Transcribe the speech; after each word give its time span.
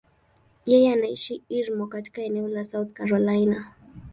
Yeye 0.65 0.93
anaishi 0.93 1.43
Irmo, 1.49 1.87
katika 1.87 2.21
eneo 2.21 2.47
la 2.47 2.63
South 2.65 2.93
Carolina. 2.93 3.71